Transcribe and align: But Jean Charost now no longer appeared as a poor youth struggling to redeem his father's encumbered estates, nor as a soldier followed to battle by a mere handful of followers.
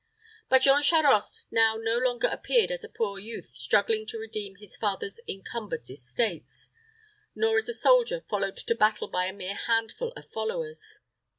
But 0.49 0.63
Jean 0.63 0.81
Charost 0.81 1.43
now 1.51 1.77
no 1.79 1.99
longer 1.99 2.27
appeared 2.27 2.71
as 2.71 2.83
a 2.83 2.89
poor 2.89 3.19
youth 3.19 3.51
struggling 3.53 4.07
to 4.07 4.17
redeem 4.17 4.55
his 4.55 4.75
father's 4.75 5.21
encumbered 5.27 5.87
estates, 5.87 6.71
nor 7.35 7.55
as 7.57 7.69
a 7.69 7.73
soldier 7.75 8.25
followed 8.27 8.57
to 8.57 8.73
battle 8.73 9.09
by 9.09 9.25
a 9.25 9.31
mere 9.31 9.53
handful 9.53 10.11
of 10.13 10.27
followers. 10.31 11.01